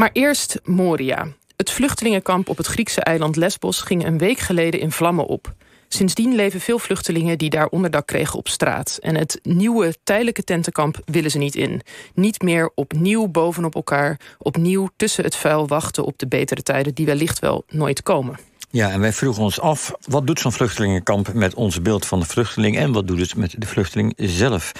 Maar 0.00 0.10
eerst 0.12 0.60
Moria. 0.64 1.26
Het 1.56 1.70
vluchtelingenkamp 1.70 2.48
op 2.48 2.56
het 2.56 2.66
Griekse 2.66 3.00
eiland 3.00 3.36
Lesbos 3.36 3.80
ging 3.80 4.06
een 4.06 4.18
week 4.18 4.38
geleden 4.38 4.80
in 4.80 4.92
vlammen 4.92 5.26
op. 5.26 5.54
Sindsdien 5.88 6.34
leven 6.34 6.60
veel 6.60 6.78
vluchtelingen 6.78 7.38
die 7.38 7.50
daar 7.50 7.66
onderdak 7.66 8.06
kregen 8.06 8.38
op 8.38 8.48
straat. 8.48 8.98
En 9.00 9.16
het 9.16 9.38
nieuwe 9.42 9.94
tijdelijke 10.04 10.42
tentenkamp 10.42 11.00
willen 11.04 11.30
ze 11.30 11.38
niet 11.38 11.54
in. 11.54 11.80
Niet 12.14 12.42
meer 12.42 12.70
opnieuw 12.74 13.26
bovenop 13.26 13.74
elkaar, 13.74 14.20
opnieuw 14.38 14.88
tussen 14.96 15.24
het 15.24 15.36
vuil 15.36 15.66
wachten 15.66 16.04
op 16.04 16.18
de 16.18 16.28
betere 16.28 16.62
tijden 16.62 16.94
die 16.94 17.06
wellicht 17.06 17.38
wel 17.38 17.64
nooit 17.68 18.02
komen. 18.02 18.38
Ja, 18.72 18.90
en 18.90 19.00
wij 19.00 19.12
vroegen 19.12 19.42
ons 19.42 19.60
af, 19.60 19.92
wat 20.06 20.26
doet 20.26 20.40
zo'n 20.40 20.52
vluchtelingenkamp 20.52 21.32
met 21.32 21.54
ons 21.54 21.82
beeld 21.82 22.06
van 22.06 22.20
de 22.20 22.26
vluchteling 22.26 22.76
en 22.76 22.92
wat 22.92 23.06
doet 23.06 23.20
het 23.20 23.36
met 23.36 23.54
de 23.58 23.66
vluchteling 23.66 24.12
zelf? 24.16 24.72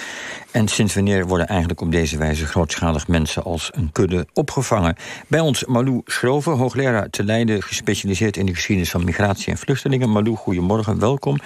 En 0.50 0.68
sinds 0.68 0.94
wanneer 0.94 1.26
worden 1.26 1.46
eigenlijk 1.46 1.80
op 1.80 1.92
deze 1.92 2.18
wijze 2.18 2.46
grootschalig 2.46 3.08
mensen 3.08 3.44
als 3.44 3.70
een 3.74 3.92
kudde 3.92 4.26
opgevangen? 4.32 4.96
Bij 5.26 5.40
ons 5.40 5.64
Malou 5.64 6.00
Schroven, 6.04 6.52
hoogleraar 6.52 7.10
te 7.10 7.24
Leiden, 7.24 7.62
gespecialiseerd 7.62 8.36
in 8.36 8.46
de 8.46 8.54
geschiedenis 8.54 8.90
van 8.90 9.04
migratie 9.04 9.52
en 9.52 9.58
vluchtelingen. 9.58 10.10
Malou, 10.10 10.36
goedemorgen, 10.36 10.98
welkom. 10.98 11.38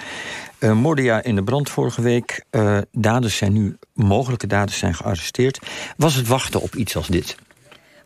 Uh, 0.59 0.73
Mordia 0.73 1.23
in 1.23 1.35
de 1.35 1.43
brand 1.43 1.69
vorige 1.69 2.01
week. 2.01 2.43
Uh, 2.51 2.77
daders 2.91 3.37
zijn 3.37 3.53
nu, 3.53 3.77
mogelijke 3.93 4.47
daders 4.47 4.77
zijn 4.77 4.95
gearresteerd. 4.95 5.59
Was 5.97 6.15
het 6.15 6.27
wachten 6.27 6.61
op 6.61 6.75
iets 6.75 6.95
als 6.95 7.07
dit? 7.07 7.35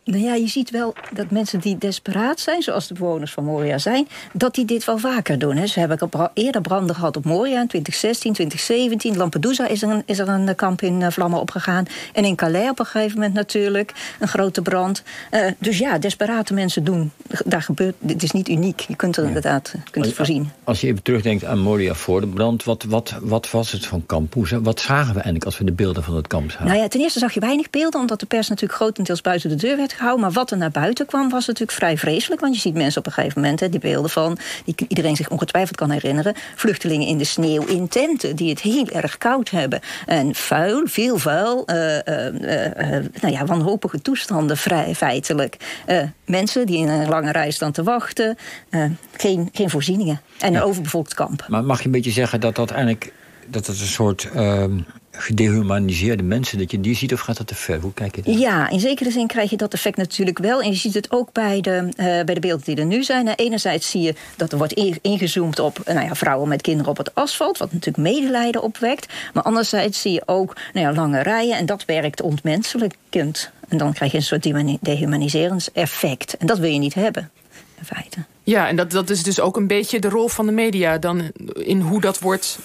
Nou 0.04 0.24
ja, 0.24 0.34
je 0.34 0.48
ziet 0.48 0.70
wel 0.70 0.94
dat 1.14 1.32
mensen 1.32 1.60
die 1.60 1.78
desperaat 1.78 2.40
zijn, 2.40 2.62
zoals 2.62 2.88
de 2.88 2.94
bewoners 2.94 3.32
van 3.32 3.44
Moria 3.44 3.78
zijn, 3.78 4.08
dat 4.34 4.56
die 4.56 4.66
dit 4.66 4.86
wel 4.86 4.98
vaker 4.98 5.40
doen. 5.40 5.56
Hè. 5.56 5.68
Ze 5.68 5.80
hebben 5.80 6.00
eerder 6.34 6.62
branden 6.62 6.96
gehad 6.96 7.18
op 7.18 7.26
Moria 7.26 7.62
in 7.62 7.68
2016, 7.68 8.34
2017. 8.34 9.18
Lampedusa 9.18 9.68
is 9.68 9.82
er 9.82 9.90
een, 9.90 10.04
is 10.06 10.20
er 10.20 10.28
een 10.28 10.56
kamp 10.56 10.82
in 10.82 11.02
uh, 11.02 11.08
vlammen 11.10 11.40
opgegaan. 11.40 11.86
En 12.14 12.26
in 12.26 12.36
Calais 12.36 12.70
op 12.70 12.80
een 12.80 12.86
gegeven 12.86 13.16
moment 13.16 13.34
natuurlijk 13.34 13.94
een 14.20 14.28
grote 14.28 14.62
brand. 14.62 15.04
Uh, 15.32 15.46
dus 15.58 15.78
ja, 15.78 15.98
desperate 15.98 16.54
mensen 16.54 16.84
doen. 16.84 17.12
Daar 17.46 17.62
gebeurt, 17.62 17.96
dit 18.00 18.24
is 18.24 18.32
niet 18.32 18.50
uniek. 18.50 18.80
Je 18.80 18.96
kunt 18.96 19.18
er 19.18 19.26
inderdaad 19.26 19.74
kunt 19.92 20.06
het 20.06 20.16
voorzien. 20.16 20.52
Als 20.64 20.82
je 20.82 20.88
even 20.88 21.04
terugdenkt 21.04 21.46
aan 21.46 21.60
Moria 21.60 21.94
voor 21.94 22.22
de 22.22 22.28
brand, 22.28 22.64
wat, 22.64 22.84
wat, 22.84 23.16
wat 23.22 23.52
was 23.52 23.72
het 23.72 23.86
van 23.86 24.06
kamp? 24.06 24.34
Wat 24.62 24.80
zagen 24.80 25.08
we 25.08 25.14
eigenlijk 25.14 25.46
als 25.46 25.58
we 25.58 25.64
de 25.64 25.72
beelden 25.72 26.04
van 26.04 26.16
het 26.16 26.28
kamp 26.28 26.52
zagen? 26.52 26.68
Nou 26.68 26.78
ja, 26.78 26.88
ten 26.88 27.00
eerste 27.00 27.20
zag 27.20 27.34
je 27.34 27.40
weinig 27.40 27.70
beelden, 27.70 28.00
omdat 28.00 28.20
de 28.20 28.26
pers 28.26 28.48
natuurlijk 28.48 28.80
grotendeels 28.80 29.22
buiten 29.22 29.50
de 29.50 29.56
deur 29.56 29.78
werd 29.78 29.89
maar 30.18 30.32
wat 30.32 30.52
er 30.52 30.58
naar 30.58 30.72
buiten 30.72 31.06
kwam 31.06 31.30
was 31.30 31.48
natuurlijk 31.48 31.78
vrij 31.78 31.98
vreselijk. 31.98 32.42
Want 32.42 32.56
je 32.56 32.62
ziet 32.62 32.74
mensen 32.74 33.00
op 33.00 33.06
een 33.06 33.12
gegeven 33.12 33.42
moment, 33.42 33.60
hè, 33.60 33.70
die 33.70 33.80
beelden 33.80 34.10
van... 34.10 34.38
die 34.66 34.76
iedereen 34.88 35.16
zich 35.16 35.30
ongetwijfeld 35.30 35.78
kan 35.78 35.90
herinneren... 35.90 36.34
vluchtelingen 36.56 37.08
in 37.08 37.18
de 37.18 37.24
sneeuw 37.24 37.66
in 37.66 37.88
tenten 37.88 38.36
die 38.36 38.50
het 38.50 38.62
heel 38.62 38.88
erg 38.88 39.18
koud 39.18 39.50
hebben. 39.50 39.80
En 40.06 40.36
vuil, 40.36 40.82
veel 40.86 41.18
vuil. 41.18 41.64
Uh, 41.66 41.96
uh, 41.96 42.02
nou 43.22 43.34
ja, 43.34 43.46
wanhopige 43.46 44.02
toestanden 44.02 44.58
vrij, 44.58 44.96
feitelijk. 44.96 45.58
mensen 46.26 46.66
die 46.66 46.78
in 46.78 46.88
een 46.88 47.10
lange 47.10 47.32
rij 47.32 47.52
staan 47.52 47.72
te 47.72 47.84
wachten. 47.84 48.38
geen, 49.18 49.50
geen 49.54 49.70
voorzieningen. 49.70 50.22
En 50.40 50.56
een 50.56 50.62
overbevolkt 50.62 51.14
kamp. 51.14 51.46
Maar 51.48 51.64
mag 51.64 51.80
je 51.80 51.86
een 51.86 51.92
beetje 51.92 52.12
zeggen 52.12 52.40
dat 52.40 52.56
dat 52.56 52.72
eigenlijk... 52.72 53.12
dat 53.50 53.68
het 53.68 53.80
een 53.80 53.88
soort 53.88 54.30
ehm, 54.34 54.80
gedehumaniseerde 55.12 56.24
mensen, 56.24 56.58
dat 56.58 56.72
je 56.72 56.80
die 56.80 56.96
ziet, 56.96 57.14
of 57.14 57.20
gaat 57.20 57.38
dat 57.38 57.48
te 57.48 57.56
ver? 57.56 57.80
Hoe 57.80 57.94
kijk 57.94 58.16
je 58.16 58.22
daar? 58.22 58.34
Ja, 58.34 58.70
in 58.70 58.80
zekere 58.80 59.12
zin 59.12 59.28
krijg 59.28 59.50
je 59.50 59.58
dat 59.58 59.74
effect 59.74 59.98
natuurlijk 59.98 60.38
wel. 60.38 60.62
En 60.62 60.70
je 60.70 60.76
ziet 60.76 60.94
het 60.94 61.12
ook 61.12 61.32
bij 61.32 61.62
de, 61.62 61.84
uh, 61.90 61.96
bij 61.96 62.34
de 62.34 62.40
beelden 62.40 62.66
die 62.66 62.76
er 62.76 62.86
nu 62.86 63.04
zijn. 63.04 63.28
Enerzijds 63.28 63.90
zie 63.90 64.02
je 64.02 64.16
dat 64.36 64.52
er 64.52 64.58
wordt 64.58 64.74
ingezoomd 65.02 65.60
op 65.60 65.82
nou 65.86 66.00
ja, 66.00 66.16
vrouwen 66.16 66.50
met 66.50 66.62
kinderen 66.62 66.92
op 66.92 66.98
het 66.98 67.16
asfalt, 67.16 67.58
wat 67.58 67.72
natuurlijk 67.74 68.14
medelijden 68.14 68.62
opwekt. 68.62 69.14
Maar 69.34 69.44
anderzijds 69.44 70.02
zie 70.02 70.12
je 70.12 70.24
ook 70.26 70.56
nou 70.74 70.86
ja, 70.86 70.94
lange 70.94 71.22
rijen 71.22 71.58
en 71.58 71.66
dat 71.66 71.86
werkt 71.86 72.22
ontmenselijkend. 72.22 73.52
En 73.68 73.78
dan 73.78 73.94
krijg 73.94 74.12
je 74.12 74.18
een 74.18 74.24
soort 74.24 74.80
dehumaniserend 74.82 75.70
effect. 75.74 76.38
En 76.38 76.48
dat 76.48 76.60
wil 76.60 76.70
je 76.70 76.80
niet 76.80 76.94
hebben, 76.94 77.30
in 77.78 77.86
feite. 77.86 78.18
Ja, 78.44 78.68
en 78.68 78.76
dat, 78.76 78.92
dat 78.92 79.10
is 79.10 79.24
dus 79.24 79.40
ook 79.40 79.58
een 79.58 79.68
beetje 79.68 80.00
de 80.00 80.10
rol 80.10 80.28
van 80.28 80.46
de 80.46 80.52
media 80.52 80.98
dan 80.98 81.32
in 81.54 81.82
hoe 81.82 82.02
dat 82.02 82.20
wordt 82.20 82.60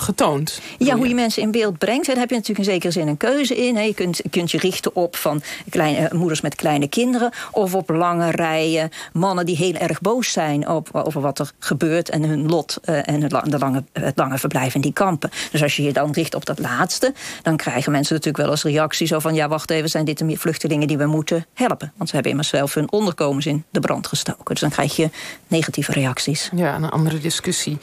getoond. 0.00 0.60
Ja, 0.78 0.96
hoe 0.96 1.08
je 1.08 1.14
mensen 1.14 1.42
in 1.42 1.50
beeld 1.50 1.78
brengt. 1.78 2.06
Daar 2.06 2.16
heb 2.16 2.28
je 2.28 2.34
natuurlijk 2.34 2.66
in 2.66 2.72
zekere 2.72 2.92
zin 2.92 3.08
een 3.08 3.16
keuze 3.16 3.56
in. 3.56 3.76
Je 3.76 3.94
kunt, 3.94 4.20
kunt 4.30 4.50
je 4.50 4.58
richten 4.58 4.94
op 4.94 5.16
van 5.16 5.42
kleine, 5.68 6.08
eh, 6.08 6.12
moeders 6.12 6.40
met 6.40 6.54
kleine 6.54 6.88
kinderen... 6.88 7.32
of 7.50 7.74
op 7.74 7.88
lange 7.88 8.30
rijen 8.30 8.90
mannen 9.12 9.46
die 9.46 9.56
heel 9.56 9.74
erg 9.74 10.00
boos 10.00 10.32
zijn... 10.32 10.68
Op, 10.68 10.88
over 10.92 11.20
wat 11.20 11.38
er 11.38 11.50
gebeurt 11.58 12.08
en 12.08 12.22
hun 12.22 12.48
lot 12.48 12.78
uh, 12.84 13.08
en 13.08 13.22
het, 13.22 13.30
de 13.44 13.58
lange, 13.58 13.84
het 13.92 14.18
lange 14.18 14.38
verblijf 14.38 14.74
in 14.74 14.80
die 14.80 14.92
kampen. 14.92 15.30
Dus 15.50 15.62
als 15.62 15.76
je 15.76 15.82
je 15.82 15.92
dan 15.92 16.12
richt 16.12 16.34
op 16.34 16.46
dat 16.46 16.58
laatste... 16.58 17.14
dan 17.42 17.56
krijgen 17.56 17.92
mensen 17.92 18.14
natuurlijk 18.14 18.42
wel 18.42 18.52
als 18.52 18.62
reactie 18.62 19.06
zo 19.06 19.18
van... 19.18 19.34
ja, 19.34 19.48
wacht 19.48 19.70
even, 19.70 19.88
zijn 19.88 20.04
dit 20.04 20.18
de 20.18 20.36
vluchtelingen 20.36 20.88
die 20.88 20.98
we 20.98 21.06
moeten 21.06 21.46
helpen? 21.54 21.92
Want 21.96 22.08
ze 22.08 22.14
hebben 22.14 22.32
immers 22.32 22.48
zelf 22.48 22.74
hun 22.74 22.92
onderkomens 22.92 23.46
in 23.46 23.64
de 23.70 23.80
brand 23.80 24.06
gestoken. 24.06 24.44
Dus 24.44 24.60
dan 24.60 24.70
krijg 24.70 24.96
je 24.96 25.10
negatieve 25.48 25.92
reacties. 25.92 26.50
Ja, 26.54 26.74
een 26.74 26.90
andere 26.90 27.18
discussie. 27.18 27.78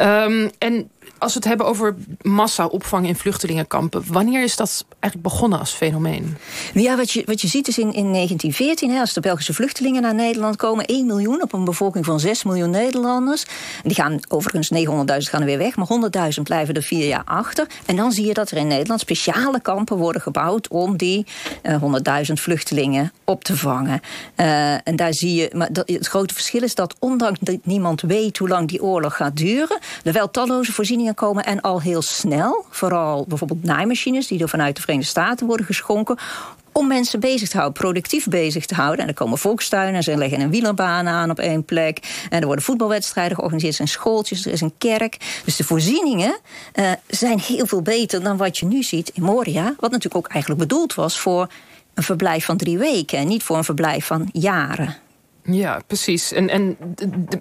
Um, 0.00 0.50
en 0.58 0.90
als 1.22 1.32
we 1.32 1.38
het 1.38 1.48
hebben 1.48 1.66
over 1.66 1.94
massa-opvang 2.22 3.06
in 3.06 3.16
vluchtelingenkampen... 3.16 4.04
wanneer 4.06 4.42
is 4.42 4.56
dat 4.56 4.84
eigenlijk 4.88 5.34
begonnen 5.34 5.58
als 5.58 5.70
fenomeen? 5.70 6.36
Ja, 6.74 6.96
wat 6.96 7.10
je, 7.10 7.22
wat 7.26 7.40
je 7.40 7.48
ziet 7.48 7.68
is 7.68 7.78
in, 7.78 7.92
in 7.92 8.12
1914, 8.12 8.90
hè, 8.90 9.00
als 9.00 9.12
de 9.12 9.20
Belgische 9.20 9.54
vluchtelingen 9.54 10.02
naar 10.02 10.14
Nederland 10.14 10.56
komen... 10.56 10.84
1 10.84 11.06
miljoen 11.06 11.42
op 11.42 11.52
een 11.52 11.64
bevolking 11.64 12.04
van 12.04 12.20
6 12.20 12.44
miljoen 12.44 12.70
Nederlanders. 12.70 13.44
Die 13.82 13.94
gaan 13.94 14.18
overigens 14.28 14.70
900.000 14.74 14.84
gaan 15.30 15.40
er 15.40 15.46
weer 15.46 15.58
weg... 15.58 15.76
maar 15.76 15.88
100.000 16.36 16.42
blijven 16.42 16.74
er 16.74 16.82
vier 16.82 17.06
jaar 17.06 17.24
achter. 17.24 17.66
En 17.86 17.96
dan 17.96 18.12
zie 18.12 18.26
je 18.26 18.34
dat 18.34 18.50
er 18.50 18.56
in 18.56 18.66
Nederland 18.66 19.00
speciale 19.00 19.60
kampen 19.60 19.96
worden 19.96 20.22
gebouwd... 20.22 20.68
om 20.68 20.96
die 20.96 21.26
uh, 21.62 21.74
eh, 21.74 22.26
100.000 22.26 22.32
vluchtelingen 22.32 23.12
op 23.24 23.44
te 23.44 23.56
vangen. 23.56 24.00
Uh, 24.36 24.72
en 24.72 24.96
daar 24.96 25.14
zie 25.14 25.34
je... 25.34 25.50
Maar 25.52 25.72
dat, 25.72 25.88
het 25.88 26.06
grote 26.06 26.34
verschil 26.34 26.62
is 26.62 26.74
dat 26.74 26.94
ondanks 26.98 27.38
dat 27.40 27.58
niemand 27.62 28.00
weet... 28.00 28.38
hoe 28.38 28.48
lang 28.48 28.68
die 28.68 28.82
oorlog 28.82 29.16
gaat 29.16 29.36
duren... 29.36 29.78
er 30.04 30.12
wel 30.12 30.30
talloze 30.30 30.72
voorzieningen 30.72 30.91
komen 31.14 31.44
en 31.44 31.60
al 31.60 31.80
heel 31.80 32.02
snel. 32.02 32.64
Vooral 32.70 33.24
bijvoorbeeld 33.28 33.64
naaimachines 33.64 34.26
die 34.26 34.42
er 34.42 34.48
vanuit 34.48 34.76
de 34.76 34.80
Verenigde 34.80 35.10
Staten 35.10 35.46
worden 35.46 35.66
geschonken 35.66 36.18
om 36.72 36.86
mensen 36.86 37.20
bezig 37.20 37.48
te 37.48 37.56
houden, 37.56 37.80
productief 37.80 38.26
bezig 38.26 38.66
te 38.66 38.74
houden. 38.74 39.00
En 39.00 39.08
er 39.08 39.14
komen 39.14 39.38
volkstuinen 39.38 39.94
en 39.94 40.02
ze 40.02 40.16
leggen 40.16 40.40
een 40.40 40.50
wielerbaan 40.50 41.08
aan 41.08 41.30
op 41.30 41.38
één 41.38 41.64
plek. 41.64 42.26
En 42.30 42.40
er 42.40 42.46
worden 42.46 42.64
voetbalwedstrijden 42.64 43.34
georganiseerd, 43.34 43.72
er 43.72 43.86
zijn 43.86 43.98
schooltjes, 43.98 44.46
er 44.46 44.52
is 44.52 44.60
een 44.60 44.74
kerk. 44.78 45.40
Dus 45.44 45.56
de 45.56 45.64
voorzieningen 45.64 46.38
uh, 46.74 46.90
zijn 47.06 47.40
heel 47.40 47.66
veel 47.66 47.82
beter 47.82 48.22
dan 48.22 48.36
wat 48.36 48.58
je 48.58 48.66
nu 48.66 48.82
ziet 48.82 49.08
in 49.08 49.22
Moria. 49.22 49.64
Wat 49.64 49.90
natuurlijk 49.90 50.26
ook 50.26 50.32
eigenlijk 50.32 50.60
bedoeld 50.60 50.94
was 50.94 51.20
voor 51.20 51.48
een 51.94 52.02
verblijf 52.02 52.44
van 52.44 52.56
drie 52.56 52.78
weken... 52.78 53.18
en 53.18 53.28
niet 53.28 53.42
voor 53.42 53.56
een 53.56 53.64
verblijf 53.64 54.06
van 54.06 54.28
jaren. 54.32 54.96
Ja, 55.42 55.80
precies. 55.86 56.32
En, 56.32 56.48
en, 56.48 56.76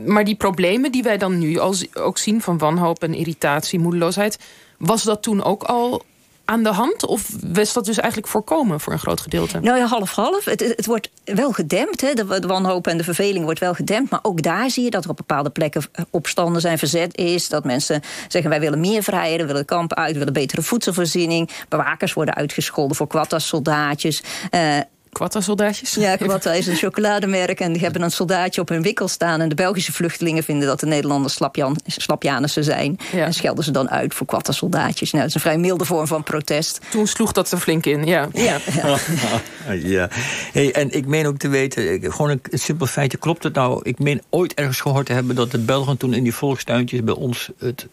maar 0.06 0.24
die 0.24 0.36
problemen 0.36 0.92
die 0.92 1.04
wij 1.04 1.18
dan 1.18 1.40
nu 1.40 1.58
als, 1.58 1.96
ook 1.96 2.18
zien... 2.18 2.42
van 2.42 2.58
wanhoop 2.58 3.04
en 3.04 3.14
irritatie, 3.14 3.80
moedeloosheid... 3.80 4.40
was 4.78 5.04
dat 5.04 5.22
toen 5.22 5.44
ook 5.44 5.64
al 5.64 6.04
aan 6.46 6.64
de 6.64 6.70
hand? 6.70 7.06
Of 7.06 7.30
was 7.54 7.74
dat 7.74 7.86
dus 7.86 7.98
eigenlijk 7.98 8.32
voorkomen 8.32 8.80
voor 8.80 8.94
een 8.94 9.00
groot 9.00 9.22
gedeelte? 9.22 9.60
Nou 9.60 9.78
ja, 9.78 9.86
half-half. 9.86 10.46
Het, 10.46 10.60
het, 10.60 10.86
wordt 10.86 11.10
wel 11.24 11.52
gedempt. 11.52 12.02
Hè. 12.02 12.14
De, 12.14 12.48
wanhoop 12.48 12.88
en 12.88 12.98
de 12.98 13.04
verveling 13.04 13.44
wordt 13.44 13.60
wel 13.60 13.74
gedempt. 13.74 14.12
Maar 14.12 14.20
ook 14.22 14.42
daar 14.42 14.70
zie 14.70 14.84
je 14.84 14.90
dat 14.90 15.04
er 15.04 15.10
op 15.10 15.18
bepaalde 15.18 15.50
plekken 15.50 15.84
opstanden 16.10 16.62
zijn, 16.62 16.78
verzet 16.78 17.18
is. 17.18 17.50
Dat 17.50 17.64
mensen 17.64 18.02
zeggen 18.28 18.50
wij 18.50 18.60
willen 18.60 18.80
meer 18.80 19.04
vrijheden, 19.04 19.46
we 19.46 19.52
willen 19.52 19.66
kampen 19.66 19.98
uit... 19.98 20.12
we 20.12 20.18
willen 20.18 20.34
betere 20.34 20.62
voedselvoorziening. 20.62 21.50
Bewakers 21.70 22.14
worden 22.14 22.36
uitgescholden 22.36 22.96
voor 22.96 23.08
Quatta-soldaatjes. 23.08 24.24
Uh, 24.52 24.78
Quatta-soldaatjes? 25.12 25.94
Ja, 25.94 26.16
Quatta 26.16 26.54
is 26.54 26.68
een 26.68 26.76
chocolademerk 26.76 27.60
en 27.60 27.74
die 27.74 27.82
hebben 27.82 28.02
een 28.02 28.12
soldaatje 28.12 28.62
op 28.62 28.70
hun 28.70 28.82
wikkel 28.82 29.08
staan. 29.08 29.42
En 29.42 29.50
de 29.50 29.56
Belgische 29.56 29.92
vluchtelingen 29.92 30.44
vinden 30.44 30.68
dat 30.68 30.80
de 30.80 30.86
Nederlanders 30.86 31.34
slapjan, 31.34 31.78
slapjanissen 31.86 32.64
zijn. 32.64 33.00
En 33.14 33.34
schelden 33.34 33.64
ze 33.64 33.72
dan 33.72 33.90
uit 33.90 34.14
voor 34.14 34.28
Quatta-soldaatjes. 34.28 35.12
Nou, 35.12 35.24
dat 35.24 35.30
is 35.30 35.36
een 35.36 35.42
vrij 35.42 35.58
milde 35.58 35.86
vorm 35.86 36.08
van 36.08 36.24
protest. 36.24 36.80
Toen 36.90 37.08
sloeg 37.08 37.32
dat 37.32 37.52
er 37.52 37.58
flink 37.58 37.86
in, 37.86 38.06
ja. 38.06 38.28
Ja, 38.34 38.58
ja. 38.82 39.72
ja. 39.74 40.08
Hey, 40.52 40.72
en 40.74 40.92
ik 40.92 41.06
meen 41.06 41.28
ook 41.28 41.38
te 41.38 41.48
weten, 41.48 42.12
gewoon 42.12 42.30
een, 42.30 42.42
simpel 42.60 42.86
feitje, 42.86 43.18
klopt 43.18 43.44
het 43.44 43.54
nou? 43.54 43.80
Ik 43.84 44.00
meen 44.00 44.22
ooit 44.30 44.54
ergens 44.54 44.82
gehoord 44.82 45.06
te 45.06 45.14
hebben 45.14 45.36
dat 45.36 45.52
de 45.52 45.60
Belgen 45.60 45.98
toen 45.98 46.14
in 46.14 46.24
die 46.24 46.34
volkstuintjes 46.34 47.04
bij 47.04 47.14
ons 47.14 47.50
het 47.60 47.88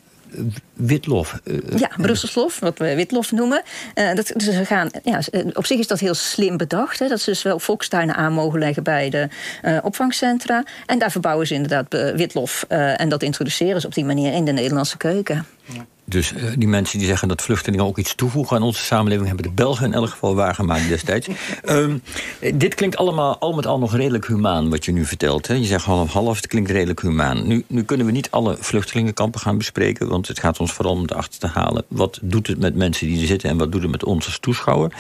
witlof. 0.73 1.41
Uh, 1.45 1.79
ja, 1.79 1.91
Brusselslof, 1.97 2.59
wat 2.59 2.79
we 2.79 2.95
witlof 2.95 3.33
noemen. 3.33 3.63
Uh, 3.95 4.15
dat, 4.15 4.33
dus 4.35 4.45
ze 4.45 4.65
gaan, 4.65 4.91
ja, 5.05 5.21
op 5.53 5.67
zich 5.67 5.79
is 5.79 5.87
dat 5.87 6.01
heel 6.01 6.15
slim 6.15 6.57
bedacht. 6.57 6.99
Hè, 6.99 7.09
dat 7.09 7.21
ze 7.21 7.31
dus 7.31 7.43
wel 7.43 7.59
volkstuinen 7.59 8.15
aan 8.15 8.33
mogen 8.33 8.59
leggen 8.59 8.83
bij 8.83 9.11
de 9.11 9.29
uh, 9.65 9.79
opvangcentra. 9.83 10.65
En 10.87 10.99
daar 10.99 11.11
verbouwen 11.11 11.47
ze 11.47 11.55
inderdaad 11.55 12.17
witlof. 12.17 12.65
en 12.69 13.09
dat 13.09 13.23
introduceren 13.23 13.81
ze 13.81 13.87
op 13.87 13.95
die 13.95 14.05
manier 14.05 14.33
in 14.33 14.45
de 14.45 14.53
Nederlandse 14.53 14.97
keuken. 14.97 15.47
Ja. 15.65 15.87
Dus 16.09 16.33
uh, 16.33 16.43
die 16.57 16.69
mensen 16.69 16.99
die 16.99 17.07
zeggen 17.07 17.29
dat 17.29 17.43
vluchtelingen 17.43 17.87
ook 17.87 17.99
iets 17.99 18.15
toevoegen 18.15 18.57
aan 18.57 18.63
onze 18.63 18.85
samenleving, 18.85 19.27
hebben 19.27 19.45
de 19.45 19.53
Belgen 19.53 19.87
in 19.87 19.93
elk 19.93 20.09
geval 20.09 20.35
waargemaakt 20.35 20.89
destijds. 20.89 21.29
um, 21.65 22.03
dit 22.55 22.75
klinkt 22.75 22.97
allemaal 22.97 23.39
al 23.39 23.53
met 23.53 23.67
al 23.67 23.79
nog 23.79 23.97
redelijk 23.97 24.27
humaan, 24.27 24.71
wat 24.71 24.85
je 24.85 24.93
nu 24.93 25.05
vertelt. 25.05 25.47
Hè? 25.47 25.55
Je 25.55 25.65
zegt 25.65 25.85
half 25.85 26.13
half, 26.13 26.37
het 26.37 26.47
klinkt 26.47 26.71
redelijk 26.71 27.03
humaan. 27.03 27.47
Nu, 27.47 27.65
nu 27.67 27.83
kunnen 27.83 28.07
we 28.07 28.13
niet 28.13 28.31
alle 28.31 28.57
vluchtelingenkampen 28.61 29.41
gaan 29.41 29.59
bespreken, 29.59 30.09
want 30.09 30.29
het 30.29 30.39
gaat 30.39 30.61
ons 30.61 30.73
vooral 30.73 30.95
om 30.95 31.05
erachter 31.07 31.41
te 31.41 31.47
halen. 31.47 31.85
Wat 31.89 32.19
doet 32.23 32.47
het 32.47 32.59
met 32.59 32.75
mensen 32.75 33.07
die 33.07 33.21
er 33.21 33.27
zitten 33.27 33.51
en 33.51 33.59
wat 33.59 33.73
doet 33.73 33.83
het 33.83 33.91
met 33.91 34.05
ons 34.05 34.27
als 34.27 34.39
toeschouwer? 34.39 34.93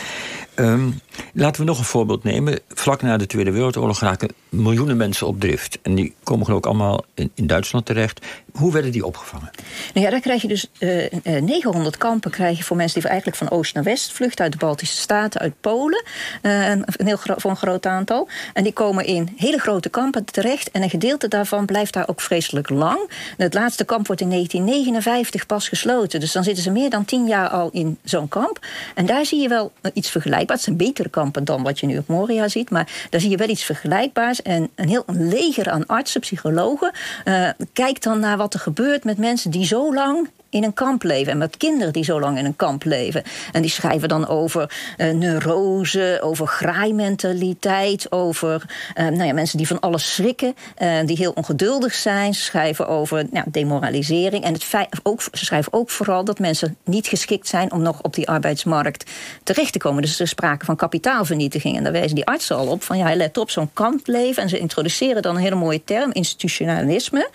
Um, 0.56 1.00
Laten 1.32 1.60
we 1.60 1.66
nog 1.66 1.78
een 1.78 1.84
voorbeeld 1.84 2.24
nemen. 2.24 2.60
Vlak 2.68 3.02
na 3.02 3.16
de 3.16 3.26
Tweede 3.26 3.50
Wereldoorlog 3.50 4.00
raken 4.00 4.30
miljoenen 4.48 4.96
mensen 4.96 5.26
op 5.26 5.40
drift. 5.40 5.78
En 5.82 5.94
die 5.94 6.14
komen 6.22 6.44
geloof 6.44 6.60
ik 6.60 6.66
allemaal 6.66 7.04
in, 7.14 7.46
Duitsland 7.46 7.86
terecht. 7.86 8.26
Hoe 8.52 8.72
werden 8.72 8.92
die 8.92 9.06
opgevangen? 9.06 9.50
Nou 9.94 10.06
ja, 10.06 10.10
daar 10.10 10.20
krijg 10.20 10.42
je 10.42 10.48
dus 10.48 10.66
uh, 10.78 11.02
uh, 11.04 11.42
900 11.42 11.96
kampen 11.96 12.30
krijg 12.30 12.56
je 12.58 12.64
voor 12.64 12.76
mensen 12.76 13.00
die 13.00 13.08
eigenlijk 13.08 13.38
van 13.38 13.50
oost 13.50 13.74
naar 13.74 13.82
west 13.82 14.12
vluchten. 14.12 14.44
Uit 14.44 14.52
de 14.52 14.58
Baltische 14.58 14.96
Staten, 14.96 15.40
uit 15.40 15.60
Polen. 15.60 16.04
Uh, 16.42 16.68
een 16.68 16.84
heel 16.96 17.18
voor 17.36 17.50
een 17.50 17.56
groot 17.56 17.86
aantal. 17.86 18.28
En 18.52 18.62
die 18.62 18.72
komen 18.72 19.04
in 19.04 19.34
hele 19.36 19.58
grote 19.58 19.88
kampen 19.88 20.24
terecht. 20.24 20.70
En 20.70 20.82
een 20.82 20.90
gedeelte 20.90 21.28
daarvan 21.28 21.66
blijft 21.66 21.92
daar 21.92 22.08
ook 22.08 22.20
vreselijk 22.20 22.68
lang. 22.68 23.10
Het 23.36 23.54
laatste 23.54 23.84
kamp 23.84 24.06
wordt 24.06 24.22
in 24.22 24.30
1959 24.30 25.46
pas 25.46 25.68
gesloten. 25.68 26.20
Dus 26.20 26.32
dan 26.32 26.44
zitten 26.44 26.62
ze 26.62 26.70
meer 26.70 26.90
dan 26.90 27.04
tien 27.04 27.26
jaar 27.26 27.48
al 27.48 27.68
in 27.72 27.98
zo'n 28.04 28.28
kamp. 28.28 28.66
En 28.94 29.06
daar 29.06 29.24
zie 29.24 29.40
je 29.40 29.48
wel 29.48 29.72
iets 29.92 30.10
vergelijkbaars. 30.10 30.66
Het 30.66 30.76
zijn 30.76 30.88
betere 30.88 31.07
kampen 31.08 31.44
dan 31.44 31.62
wat 31.62 31.80
je 31.80 31.86
nu 31.86 31.98
op 31.98 32.06
Moria 32.06 32.48
ziet. 32.48 32.70
Maar 32.70 33.06
daar 33.10 33.20
zie 33.20 33.30
je 33.30 33.36
wel 33.36 33.48
iets 33.48 33.64
vergelijkbaars. 33.64 34.42
En 34.42 34.70
een 34.74 34.88
heel 34.88 35.04
leger 35.06 35.70
aan 35.70 35.86
artsen, 35.86 36.20
psychologen. 36.20 36.92
Uh, 37.24 37.48
kijkt 37.72 38.02
dan 38.02 38.20
naar 38.20 38.36
wat 38.36 38.54
er 38.54 38.60
gebeurt 38.60 39.04
met 39.04 39.18
mensen 39.18 39.50
die 39.50 39.64
zo 39.64 39.94
lang 39.94 40.28
in 40.50 40.64
een 40.64 40.74
kamp 40.74 41.02
leven. 41.02 41.32
En 41.32 41.38
met 41.38 41.56
kinderen 41.56 41.92
die 41.92 42.04
zo 42.04 42.20
lang 42.20 42.38
in 42.38 42.44
een 42.44 42.56
kamp 42.56 42.84
leven. 42.84 43.22
En 43.52 43.62
die 43.62 43.70
schrijven 43.70 44.08
dan 44.08 44.28
over 44.28 44.70
uh, 44.98 45.10
neurose, 45.10 46.18
over 46.22 46.46
graaimentaliteit, 46.46 48.12
over 48.12 48.62
uh, 48.96 49.04
nou 49.04 49.24
ja, 49.24 49.32
mensen 49.32 49.58
die 49.58 49.66
van 49.66 49.80
alles 49.80 50.14
schrikken, 50.14 50.54
uh, 50.78 50.98
die 51.04 51.16
heel 51.16 51.32
ongeduldig 51.32 51.94
zijn. 51.94 52.34
Ze 52.34 52.42
schrijven 52.42 52.88
over 52.88 53.26
nou, 53.30 53.46
demoralisering. 53.50 54.44
En 54.44 54.52
het 54.52 54.66
ook, 55.02 55.22
ze 55.22 55.44
schrijven 55.44 55.72
ook 55.72 55.90
vooral 55.90 56.24
dat 56.24 56.38
mensen 56.38 56.76
niet 56.84 57.06
geschikt 57.06 57.48
zijn 57.48 57.72
om 57.72 57.82
nog 57.82 58.02
op 58.02 58.14
die 58.14 58.28
arbeidsmarkt 58.28 59.10
terecht 59.42 59.72
te 59.72 59.78
komen. 59.78 60.02
Dus 60.02 60.14
er 60.14 60.20
is 60.20 60.30
sprake 60.30 60.64
van 60.64 60.76
kapitaalvernietiging. 60.76 61.76
En 61.76 61.82
daar 61.82 61.92
wijzen 61.92 62.14
die 62.14 62.26
artsen 62.26 62.56
al 62.56 62.66
op 62.66 62.82
van 62.82 62.98
ja, 62.98 63.14
let 63.14 63.38
op, 63.38 63.50
zo'n 63.50 63.70
kampleven. 63.72 64.42
En 64.42 64.48
ze 64.48 64.58
introduceren 64.58 65.22
dan 65.22 65.36
een 65.36 65.42
hele 65.42 65.54
mooie 65.54 65.84
term, 65.84 66.12
institutionalisme. 66.12 67.28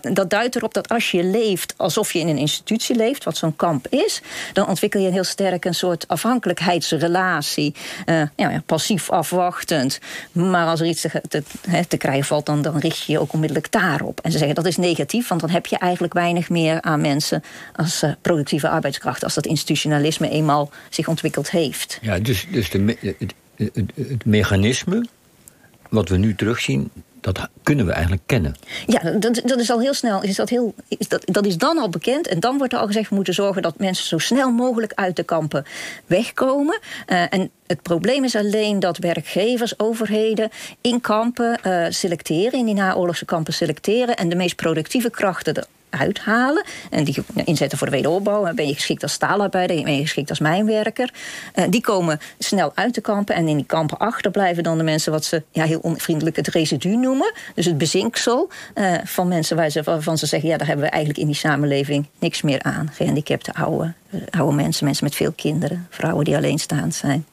dat 0.00 0.30
duidt 0.30 0.56
erop 0.56 0.74
dat 0.74 0.88
als 0.88 1.10
je 1.10 1.24
leeft 1.24 1.74
alsof 1.76 2.12
je 2.12 2.18
in 2.18 2.28
een 2.28 2.47
institutie 2.48 2.96
leeft, 2.96 3.24
wat 3.24 3.36
zo'n 3.36 3.56
kamp 3.56 3.86
is, 3.88 4.20
dan 4.52 4.66
ontwikkel 4.66 5.00
je 5.00 5.10
heel 5.10 5.24
sterk 5.24 5.64
een 5.64 5.74
soort 5.74 6.08
afhankelijkheidsrelatie. 6.08 7.74
Uh, 8.06 8.22
ja, 8.36 8.62
passief 8.66 9.10
afwachtend. 9.10 9.98
Maar 10.32 10.66
als 10.66 10.80
er 10.80 10.86
iets 10.86 11.00
te, 11.28 11.42
te, 11.88 11.96
krijgen 11.96 12.24
valt, 12.24 12.46
dan, 12.46 12.62
dan 12.62 12.78
richt 12.78 13.04
je 13.04 13.12
je 13.12 13.20
ook 13.20 13.32
onmiddellijk 13.32 13.72
daarop. 13.72 14.20
En 14.20 14.32
ze 14.32 14.38
zeggen 14.38 14.56
dat 14.56 14.66
is 14.66 14.76
negatief, 14.76 15.28
want 15.28 15.40
dan 15.40 15.50
heb 15.50 15.66
je 15.66 15.78
eigenlijk 15.78 16.12
weinig 16.12 16.48
meer 16.48 16.82
aan 16.82 17.00
mensen 17.00 17.42
als 17.76 18.02
uh, 18.02 18.12
productieve 18.22 18.68
arbeidskracht, 18.68 19.24
als 19.24 19.34
dat 19.34 19.46
institutionalisme 19.46 20.28
eenmaal 20.28 20.70
zich 20.88 21.08
ontwikkeld 21.08 21.50
heeft. 21.50 21.98
Ja, 22.02 22.18
dus, 22.18 22.46
dus 22.50 22.70
de, 22.70 22.96
het 23.94 24.24
mechanisme 24.24 25.06
wat 25.88 26.08
we 26.08 26.16
nu 26.16 26.34
terugzien, 26.34 26.90
dat 27.20 27.48
kunnen 27.62 27.86
we 27.86 27.92
eigenlijk 27.92 28.22
kennen. 28.26 28.56
Ja, 28.86 29.10
dat, 29.10 29.40
dat 29.44 29.60
is 29.60 29.70
al 29.70 29.80
heel 29.80 29.94
snel. 29.94 30.22
Is 30.22 30.36
dat, 30.36 30.48
heel, 30.48 30.74
is 30.88 31.08
dat, 31.08 31.22
dat 31.24 31.46
is 31.46 31.56
dan 31.56 31.78
al 31.78 31.88
bekend. 31.88 32.26
En 32.26 32.40
dan 32.40 32.58
wordt 32.58 32.72
er 32.72 32.78
al 32.78 32.86
gezegd: 32.86 33.08
we 33.08 33.14
moeten 33.14 33.34
zorgen 33.34 33.62
dat 33.62 33.78
mensen 33.78 34.06
zo 34.06 34.18
snel 34.18 34.50
mogelijk 34.50 34.92
uit 34.94 35.16
de 35.16 35.22
kampen 35.22 35.64
wegkomen. 36.06 36.78
Uh, 37.06 37.32
en 37.32 37.50
het 37.66 37.82
probleem 37.82 38.24
is 38.24 38.36
alleen 38.36 38.80
dat 38.80 38.98
werkgevers, 38.98 39.78
overheden 39.78 40.50
in 40.80 41.00
kampen 41.00 41.58
uh, 41.66 41.86
selecteren, 41.88 42.58
in 42.58 42.64
die 42.64 42.74
naoorlogse 42.74 43.24
kampen 43.24 43.52
selecteren. 43.52 44.16
En 44.16 44.28
de 44.28 44.36
meest 44.36 44.56
productieve 44.56 45.10
krachten 45.10 45.66
uithalen. 45.90 46.64
En 46.90 47.04
die 47.04 47.24
inzetten 47.44 47.78
voor 47.78 47.86
de 47.86 47.92
wederopbouw. 47.92 48.54
Ben 48.54 48.66
je 48.66 48.74
geschikt 48.74 49.02
als 49.02 49.12
staalarbeider, 49.12 49.82
ben 49.82 49.96
je 49.96 50.02
geschikt 50.02 50.30
als 50.30 50.38
mijnwerker. 50.38 51.10
Uh, 51.54 51.64
die 51.70 51.80
komen 51.80 52.20
snel 52.38 52.72
uit 52.74 52.94
de 52.94 53.00
kampen. 53.00 53.34
En 53.34 53.48
in 53.48 53.56
die 53.56 53.66
kampen 53.66 53.98
achterblijven 53.98 54.62
dan 54.62 54.78
de 54.78 54.84
mensen 54.84 55.12
wat 55.12 55.24
ze 55.24 55.42
ja, 55.50 55.64
heel 55.64 55.78
onvriendelijk 55.78 56.36
het 56.36 56.48
residu 56.48 56.96
noemen. 56.96 57.32
Dus 57.54 57.64
het 57.64 57.78
bezinksel 57.78 58.50
uh, 58.74 58.94
van 59.04 59.28
mensen 59.28 59.56
waar 59.56 59.70
ze, 59.70 59.82
waarvan 59.82 60.18
ze 60.18 60.26
zeggen... 60.26 60.48
ja, 60.48 60.56
daar 60.56 60.66
hebben 60.66 60.84
we 60.84 60.90
eigenlijk 60.90 61.20
in 61.22 61.26
die 61.26 61.36
samenleving 61.36 62.06
niks 62.18 62.42
meer 62.42 62.62
aan. 62.62 62.90
Gehandicapte 62.94 63.54
oude, 63.54 63.92
uh, 64.10 64.20
oude 64.30 64.56
mensen, 64.56 64.84
mensen 64.84 65.04
met 65.04 65.14
veel 65.14 65.32
kinderen... 65.32 65.86
vrouwen 65.90 66.24
die 66.24 66.36
alleenstaand 66.36 66.94
zijn. 66.94 67.26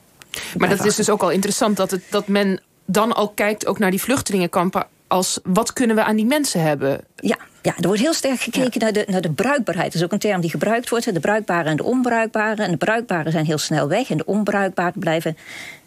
Maar 0.58 0.70
dat 0.70 0.86
is 0.86 0.96
dus 0.96 1.10
ook 1.10 1.22
al 1.22 1.32
interessant 1.32 1.78
dat, 1.78 1.92
het, 1.92 2.04
dat 2.10 2.28
men 2.28 2.60
dan 2.86 3.16
al 3.16 3.30
kijkt 3.30 3.66
ook 3.66 3.80
naar 3.80 3.92
die 3.92 4.02
vluchtelingenkampen 4.02 4.88
als 5.08 5.40
wat 5.44 5.74
kunnen 5.74 5.96
we 5.96 6.04
aan 6.04 6.16
die 6.16 6.26
mensen 6.26 6.62
hebben? 6.62 7.02
Ja, 7.16 7.38
ja, 7.66 7.74
er 7.78 7.88
wordt 7.88 8.02
heel 8.02 8.14
sterk 8.14 8.40
gekeken 8.40 8.72
ja. 8.74 8.80
naar, 8.80 8.94
de, 8.94 9.06
naar 9.08 9.22
de 9.22 9.32
bruikbaarheid. 9.32 9.92
Dat 9.92 10.02
is 10.02 10.04
ook 10.04 10.12
een 10.12 10.20
term 10.20 10.42
die 10.42 10.50
gebruikt 10.50 10.90
wordt. 10.90 11.14
De 11.14 11.20
bruikbare 11.20 11.70
en 11.70 11.76
de 11.76 11.84
onbruikbare. 11.84 12.64
En 12.64 12.72
de 12.72 12.78
bruikbare 12.78 13.32
zijn 13.32 13.46
heel 13.46 13.58
snel 13.58 13.88
weg. 13.88 14.10
En 14.10 14.18
de 14.18 14.26
onbruikbare 14.26 15.00
blijven 15.00 15.38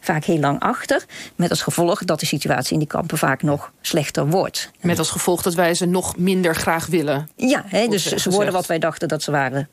vaak 0.01 0.25
heel 0.25 0.39
lang 0.39 0.61
achter. 0.61 1.05
Met 1.37 1.51
als 1.51 1.63
gevolg 1.63 2.05
dat 2.05 2.21
de 2.21 2.27
situatie 2.27 2.73
in 2.73 2.79
die 2.79 2.89
kampen 2.89 3.19
vaak 3.19 3.43
nog 3.43 3.73
slechter 3.81 4.29
wordt. 4.29 4.71
Met 4.81 4.99
als 4.99 5.11
gevolg 5.11 5.43
dat 5.43 5.55
wij 5.55 5.75
ze 5.75 5.87
nog 5.87 6.17
minder 6.17 6.55
graag 6.55 6.87
willen. 6.87 7.29
Ja, 7.37 7.65
he, 7.67 7.87
dus 7.87 8.07
ze 8.07 8.31
worden 8.31 8.53
wat 8.53 8.67
wij 8.67 8.79
dachten 8.79 9.09
dat 9.09 9.23
ze 9.23 9.31
waren 9.31 9.69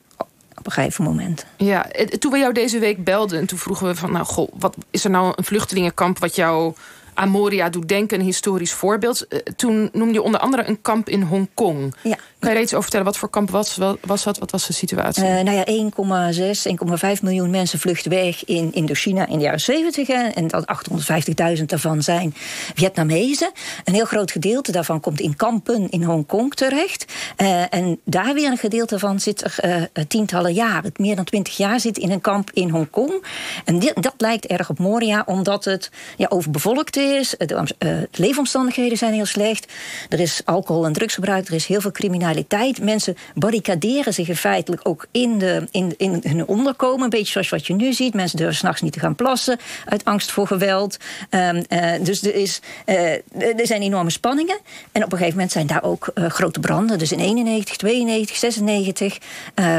op 0.57 0.65
een 0.65 0.71
gegeven 0.71 1.03
moment. 1.03 1.45
Ja, 1.57 1.85
toen 2.19 2.31
we 2.31 2.37
jou 2.37 2.53
deze 2.53 2.79
week 2.79 3.03
belden 3.03 3.39
en 3.39 3.45
toen 3.45 3.57
vroegen 3.57 3.87
we 3.87 3.95
van... 3.95 4.11
nou, 4.11 4.25
goh, 4.25 4.51
wat 4.53 4.75
is 4.91 5.03
er 5.03 5.09
nou 5.09 5.33
een 5.35 5.43
vluchtelingenkamp 5.43 6.19
wat 6.19 6.35
jou 6.35 6.73
aan 7.15 7.29
Moria 7.29 7.69
doet 7.69 7.87
denken, 7.87 8.19
een 8.19 8.25
historisch 8.25 8.73
voorbeeld. 8.73 9.25
Uh, 9.29 9.39
toen 9.55 9.89
noemde 9.93 10.13
je 10.13 10.21
onder 10.21 10.39
andere 10.39 10.67
een 10.67 10.81
kamp 10.81 11.09
in 11.09 11.21
Hongkong. 11.21 11.95
Ja. 12.03 12.17
Kan 12.45 12.53
je 12.53 12.61
iets 12.61 12.71
over 12.71 12.81
vertellen? 12.81 13.05
Wat 13.05 13.17
voor 13.17 13.29
kamp 13.29 13.49
was, 13.49 13.77
was 14.01 14.23
dat? 14.23 14.37
Wat 14.37 14.51
was 14.51 14.67
de 14.67 14.73
situatie? 14.73 15.23
Uh, 15.23 15.39
nou 15.39 15.51
ja, 15.51 15.65
1,6, 16.53 17.17
1,5 17.17 17.21
miljoen 17.21 17.49
mensen 17.49 17.79
vluchten 17.79 18.11
weg 18.11 18.45
in 18.45 18.73
Indochina 18.73 19.27
in 19.27 19.37
de 19.37 19.43
jaren 19.43 19.59
70. 19.59 20.07
En 20.09 20.47
dat 20.47 20.65
850.000 21.57 21.63
daarvan 21.65 22.01
zijn 22.01 22.33
Vietnamezen. 22.75 23.51
Een 23.83 23.93
heel 23.93 24.05
groot 24.05 24.31
gedeelte 24.31 24.71
daarvan 24.71 24.99
komt 24.99 25.19
in 25.19 25.35
kampen 25.35 25.89
in 25.89 26.03
Hongkong 26.03 26.53
terecht. 26.53 27.13
Uh, 27.37 27.73
en 27.73 27.99
daar 28.03 28.33
weer 28.33 28.51
een 28.51 28.57
gedeelte 28.57 28.99
van 28.99 29.19
zit 29.19 29.63
er 29.93 30.07
tientallen 30.07 30.53
jaren. 30.53 30.91
Meer 30.95 31.15
dan 31.15 31.25
20 31.25 31.57
jaar 31.57 31.79
zit 31.79 31.97
in 31.97 32.11
een 32.11 32.21
kamp 32.21 32.49
in 32.53 32.69
Hongkong. 32.69 33.25
En 33.65 33.79
dat 33.79 34.13
lijkt 34.17 34.45
erg 34.45 34.69
op 34.69 34.79
Moria, 34.79 35.23
omdat 35.25 35.65
het 35.65 35.91
ja, 36.17 36.25
overbevolkt 36.29 36.97
is. 36.97 37.35
De, 37.37 38.07
leefomstandigheden 38.11 38.97
zijn 38.97 39.13
heel 39.13 39.25
slecht. 39.25 39.73
Er 40.09 40.19
is 40.19 40.41
alcohol- 40.45 40.85
en 40.85 40.93
drugsgebruik. 40.93 41.47
Er 41.47 41.53
is 41.53 41.65
heel 41.65 41.81
veel 41.81 41.91
criminaliteit. 41.91 42.33
Mensen 42.81 43.17
barricaderen 43.33 44.13
zich 44.13 44.39
feitelijk 44.39 44.87
ook 44.87 45.07
in, 45.11 45.37
de, 45.37 45.67
in, 45.71 45.93
in 45.97 46.21
hun 46.23 46.47
onderkomen. 46.47 47.03
Een 47.03 47.09
beetje 47.09 47.31
zoals 47.31 47.49
wat 47.49 47.67
je 47.67 47.73
nu 47.73 47.93
ziet. 47.93 48.13
Mensen 48.13 48.37
durven 48.37 48.55
s'nachts 48.55 48.81
niet 48.81 48.93
te 48.93 48.99
gaan 48.99 49.15
plassen. 49.15 49.59
Uit 49.85 50.05
angst 50.05 50.31
voor 50.31 50.47
geweld. 50.47 50.97
Um, 51.29 51.63
uh, 51.69 51.91
dus 52.01 52.23
er, 52.23 52.35
is, 52.35 52.59
uh, 52.85 53.11
er 53.33 53.67
zijn 53.67 53.81
enorme 53.81 54.09
spanningen. 54.09 54.57
En 54.91 55.03
op 55.03 55.11
een 55.11 55.17
gegeven 55.17 55.33
moment 55.33 55.51
zijn 55.51 55.67
daar 55.67 55.83
ook 55.83 56.11
grote 56.15 56.59
branden. 56.59 56.97
Dus 56.97 57.11
in 57.11 57.19
91, 57.19 57.77
92, 57.77 58.35
96 58.35 59.17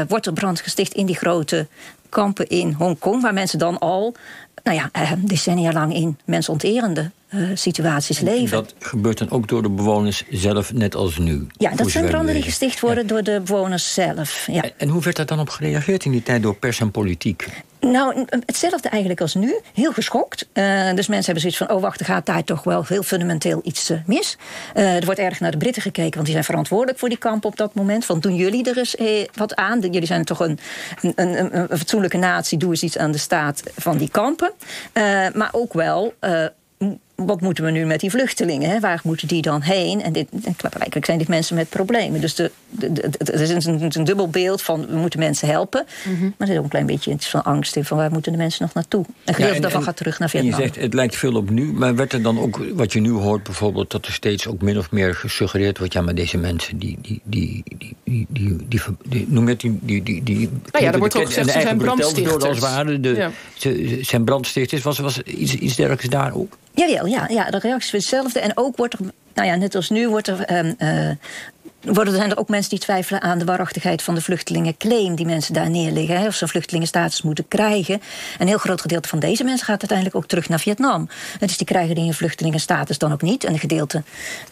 wordt 0.07 0.25
er 0.25 0.33
brand 0.33 0.61
gesticht 0.61 0.93
in 0.93 1.05
die 1.05 1.15
grote 1.15 1.67
kampen 2.09 2.47
in 2.47 2.73
Hongkong, 2.77 3.21
waar 3.21 3.33
mensen 3.33 3.59
dan 3.59 3.79
al 3.79 4.15
nou 4.63 4.77
ja, 4.77 5.15
decennia 5.17 5.71
lang 5.71 5.93
in 5.93 6.19
mensonterende 6.25 7.11
uh, 7.29 7.49
situaties 7.53 8.19
leven. 8.19 8.49
Dat 8.49 8.73
gebeurt 8.79 9.17
dan 9.17 9.29
ook 9.29 9.47
door 9.47 9.61
de 9.61 9.69
bewoners 9.69 10.23
zelf, 10.29 10.73
net 10.73 10.95
als 10.95 11.17
nu? 11.17 11.47
Ja, 11.51 11.75
dat 11.75 11.89
zijn 11.89 12.05
branden 12.05 12.33
die 12.33 12.43
gesticht 12.43 12.79
worden 12.79 13.03
ja. 13.03 13.09
door 13.09 13.23
de 13.23 13.41
bewoners 13.45 13.93
zelf. 13.93 14.47
Ja. 14.51 14.61
En, 14.61 14.71
en, 14.77 14.89
hoe 14.89 15.01
werd 15.01 15.15
daar 15.15 15.25
dan 15.25 15.39
op 15.39 15.49
gereageerd 15.49 16.05
in 16.05 16.11
die 16.11 16.23
tijd 16.23 16.41
door 16.41 16.55
pers 16.55 16.79
en 16.79 16.91
politiek? 16.91 17.47
Nou, 17.79 18.25
hetzelfde 18.45 18.89
eigenlijk 18.89 19.21
als 19.21 19.33
nu. 19.33 19.59
Heel 19.73 19.91
geschokt. 19.91 20.47
Uh, 20.53 20.93
dus 20.93 21.07
mensen 21.07 21.25
hebben 21.33 21.41
zoiets 21.41 21.57
van: 21.57 21.69
oh, 21.71 21.81
wacht, 21.81 21.99
er 21.99 22.05
gaat 22.05 22.25
daar 22.25 22.43
toch 22.43 22.63
wel 22.63 22.83
heel 22.87 23.03
fundamenteel 23.03 23.59
iets 23.63 23.91
uh, 23.91 23.97
mis. 24.05 24.37
Uh, 24.75 24.95
er 24.95 25.05
wordt 25.05 25.19
erg 25.19 25.39
naar 25.39 25.51
de 25.51 25.57
Britten 25.57 25.81
gekeken, 25.81 26.13
want 26.13 26.23
die 26.23 26.33
zijn 26.33 26.43
verantwoordelijk 26.43 26.99
voor 26.99 27.09
die 27.09 27.17
kamp 27.17 27.45
op 27.45 27.57
dat 27.57 27.73
moment. 27.73 28.05
Van 28.05 28.19
doen 28.19 28.35
jullie 28.35 28.69
er 28.69 28.77
eens 28.77 28.95
wat 29.33 29.55
aan? 29.55 29.79
Jullie 29.79 30.05
zijn 30.05 30.25
toch 30.25 30.39
een, 30.39 30.59
een, 31.01 31.13
een, 31.15 31.57
een 31.71 31.77
fatsoenlijke 31.77 32.17
natie, 32.17 32.57
doe 32.57 32.69
eens 32.69 32.83
iets 32.83 32.97
aan 32.97 33.11
de 33.11 33.17
staat 33.17 33.63
van 33.75 33.97
die 33.97 34.09
kampen. 34.09 34.51
maar 35.33 35.49
ook 35.51 35.73
wel 35.73 36.13
wat 37.25 37.41
moeten 37.41 37.63
we 37.63 37.71
nu 37.71 37.85
met 37.85 37.99
die 37.99 38.09
vluchtelingen? 38.09 38.69
Hè? 38.69 38.79
Waar 38.79 39.01
moeten 39.03 39.27
die 39.27 39.41
dan 39.41 39.61
heen? 39.61 40.01
En 40.01 40.13
dit, 40.13 40.27
eigenlijk 40.43 41.05
zijn 41.05 41.17
dit 41.17 41.27
mensen 41.27 41.55
met 41.55 41.69
problemen. 41.69 42.21
Dus 42.21 42.35
de, 42.35 42.51
de, 42.69 42.91
de, 42.93 43.09
het 43.17 43.39
is 43.39 43.65
een, 43.65 43.91
een, 43.93 44.03
dubbel 44.03 44.29
beeld 44.29 44.61
van 44.61 44.87
we 44.87 44.95
moeten 44.95 45.19
mensen 45.19 45.47
helpen. 45.47 45.85
Mm 46.03 46.15
-hmm. 46.15 46.33
Maar 46.37 46.47
er 46.47 46.53
is 46.53 46.57
ook 46.57 46.63
een 46.63 46.69
klein 46.69 46.85
beetje 46.85 47.11
iets 47.11 47.29
van 47.29 47.43
angst 47.43 47.75
in 47.75 47.85
van 47.85 47.97
waar 47.97 48.11
moeten 48.11 48.31
de 48.31 48.37
mensen 48.37 48.63
nog 48.63 48.73
naartoe? 48.73 49.05
Een 49.25 49.33
gedeelte 49.33 49.55
ja, 49.55 49.61
daarvan 49.61 49.83
gaat 49.83 49.97
terug 49.97 50.19
naar 50.19 50.29
Vietnam. 50.29 50.53
En 50.53 50.57
je 50.57 50.63
zegt 50.63 50.81
het 50.81 50.93
lijkt 50.93 51.15
veel 51.15 51.35
op 51.35 51.49
nu, 51.49 51.73
maar 51.73 51.95
werd 51.95 52.13
er 52.13 52.21
dan 52.21 52.39
ook 52.39 52.61
wat 52.73 52.93
je 52.93 52.99
nu 52.99 53.11
hoort 53.11 53.43
bijvoorbeeld 53.43 53.91
dat 53.91 54.05
er 54.05 54.13
steeds 54.13 54.47
ook 54.47 54.61
min 54.61 54.77
of 54.77 54.91
meer 54.91 55.15
gesuggereerd 55.15 55.77
wordt 55.77 55.93
ja, 55.93 56.01
maar 56.01 56.15
deze 56.15 56.37
mensen 56.37 56.77
die 56.77 56.97
die 57.01 57.21
die 57.23 57.63
die 57.77 57.95
die, 58.03 58.27
die, 58.29 58.57
die, 58.67 58.81
die 59.03 59.25
noem 59.29 59.47
het 59.47 59.59
die 59.59 59.79
die 59.81 60.03
die, 60.03 60.23
die 60.23 60.49
nou 60.71 60.85
ja, 60.85 60.91
er 60.91 60.99
wordt 60.99 61.15
ook 61.15 61.25
gezegd 61.25 61.51
ze 61.51 61.61
zijn 61.61 61.77
brandstichters. 61.77 62.43
Als 62.43 62.59
ware, 62.59 62.99
de, 62.99 63.15
ja. 63.15 63.31
ze 63.53 63.99
zijn 64.01 64.23
brandstichters. 64.23 64.81
Was 64.81 64.99
was 64.99 65.21
iets 65.21 65.55
iets 65.55 65.75
dergelijks 65.75 66.07
daar 66.07 66.33
ook? 66.33 66.57
Jawel, 66.77 67.05
ja, 67.05 67.27
ja, 67.27 67.49
de 67.49 67.57
reactie 67.57 67.97
is 67.97 68.03
hetzelfde. 68.03 68.39
En 68.39 68.51
ook 68.57 68.77
wordt 68.77 68.93
er, 68.93 68.99
nou 69.33 69.47
ja, 69.47 69.55
net 69.55 69.75
als 69.75 69.89
nu, 69.89 70.09
wordt 70.09 70.27
er. 70.27 70.65
Um, 70.65 70.75
worden, 71.93 72.13
zijn 72.13 72.31
er 72.31 72.37
ook 72.37 72.49
mensen 72.49 72.69
die 72.69 72.79
twijfelen 72.79 73.21
aan 73.21 73.37
de 73.37 73.45
waarachtigheid 73.45 74.01
van 74.01 74.15
de 74.15 74.21
vluchtelingenclaim 74.21 75.15
die 75.15 75.25
mensen 75.25 75.53
daar 75.53 75.69
neerleggen. 75.69 76.19
Hè, 76.19 76.27
of 76.27 76.35
ze 76.35 76.43
een 76.43 76.49
vluchtelingenstatus 76.49 77.21
moeten 77.21 77.47
krijgen. 77.47 78.01
Een 78.39 78.47
heel 78.47 78.57
groot 78.57 78.81
gedeelte 78.81 79.09
van 79.09 79.19
deze 79.19 79.43
mensen 79.43 79.65
gaat 79.65 79.79
uiteindelijk 79.79 80.17
ook 80.17 80.27
terug 80.27 80.49
naar 80.49 80.59
Vietnam. 80.59 81.09
Dus 81.39 81.57
die 81.57 81.67
krijgen 81.67 81.95
die 81.95 82.03
een 82.03 82.13
vluchtelingenstatus 82.13 82.97
dan 82.97 83.11
ook 83.11 83.21
niet. 83.21 83.43
En 83.43 83.53
een 83.53 83.59
gedeelte, 83.59 84.03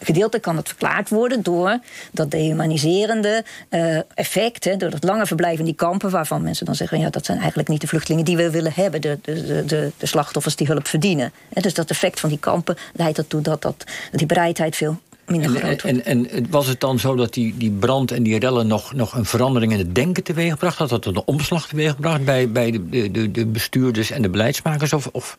gedeelte 0.02 0.38
kan 0.38 0.56
het 0.56 0.68
verklaard 0.68 1.08
worden 1.08 1.42
door 1.42 1.78
dat 2.12 2.30
dehumaniserende 2.30 3.44
uh, 3.70 3.98
effect, 4.14 4.64
hè, 4.64 4.76
door 4.76 4.90
het 4.90 5.04
lange 5.04 5.26
verblijf 5.26 5.58
in 5.58 5.64
die 5.64 5.74
kampen, 5.74 6.10
waarvan 6.10 6.42
mensen 6.42 6.66
dan 6.66 6.74
zeggen: 6.74 7.00
ja, 7.00 7.10
dat 7.10 7.24
zijn 7.24 7.38
eigenlijk 7.38 7.68
niet 7.68 7.80
de 7.80 7.86
vluchtelingen 7.86 8.24
die 8.24 8.36
we 8.36 8.50
willen 8.50 8.72
hebben, 8.74 9.00
de, 9.00 9.18
de, 9.22 9.64
de, 9.66 9.90
de 9.96 10.06
slachtoffers 10.06 10.56
die 10.56 10.66
hulp 10.66 10.88
verdienen. 10.88 11.32
dus 11.48 11.74
dat 11.74 11.90
effect 11.90 12.20
van 12.20 12.28
die 12.28 12.38
kampen 12.38 12.76
leidt 12.92 13.18
ertoe 13.18 13.40
dat, 13.40 13.62
dat 13.62 13.84
die 14.10 14.26
bereidheid 14.26 14.76
veel 14.76 15.00
en, 15.26 16.04
en, 16.04 16.30
en, 16.30 16.46
was 16.50 16.66
het 16.66 16.80
dan 16.80 16.98
zo 16.98 17.14
dat 17.14 17.34
die, 17.34 17.54
die 17.56 17.70
brand 17.70 18.10
en 18.10 18.22
die 18.22 18.38
rellen 18.38 18.66
nog, 18.66 18.94
nog 18.94 19.14
een 19.14 19.24
verandering 19.24 19.72
in 19.72 19.78
het 19.78 19.94
denken 19.94 20.22
teweegbracht? 20.22 20.78
Had 20.78 20.88
dat 20.88 21.06
een 21.06 21.22
omslag 21.24 21.68
teweeggebracht 21.68 22.24
bij, 22.24 22.50
bij 22.50 22.70
de, 22.70 23.10
de, 23.10 23.30
de 23.30 23.46
bestuurders 23.46 24.10
en 24.10 24.22
de 24.22 24.28
beleidsmakers? 24.28 24.92
Of, 24.92 25.08
of 25.12 25.38